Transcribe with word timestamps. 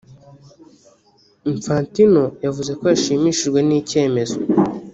Infantino 1.51 2.23
yavuze 2.45 2.71
ko 2.79 2.83
yashimishijwe 2.91 3.59
n'icyemezo 3.67 4.37